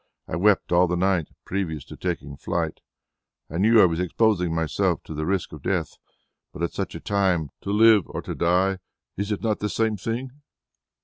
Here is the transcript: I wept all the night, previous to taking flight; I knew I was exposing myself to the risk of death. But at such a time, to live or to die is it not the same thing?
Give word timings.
I 0.27 0.35
wept 0.35 0.71
all 0.71 0.87
the 0.87 0.95
night, 0.97 1.27
previous 1.45 1.85
to 1.85 1.95
taking 1.95 2.35
flight; 2.35 2.79
I 3.51 3.59
knew 3.59 3.79
I 3.79 3.85
was 3.85 3.99
exposing 3.99 4.51
myself 4.51 5.03
to 5.03 5.13
the 5.13 5.27
risk 5.27 5.53
of 5.53 5.61
death. 5.61 5.93
But 6.51 6.63
at 6.63 6.73
such 6.73 6.95
a 6.95 6.99
time, 6.99 7.51
to 7.61 7.69
live 7.69 8.05
or 8.07 8.23
to 8.23 8.33
die 8.33 8.79
is 9.15 9.31
it 9.31 9.43
not 9.43 9.59
the 9.59 9.69
same 9.69 9.97
thing? 9.97 10.31